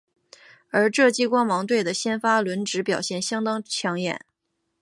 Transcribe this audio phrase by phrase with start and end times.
[0.71, 4.25] 而这季光芒队的先发轮值表现相当抢眼。